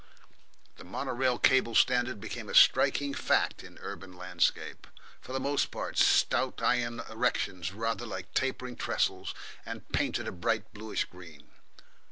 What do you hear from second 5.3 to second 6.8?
the most part stout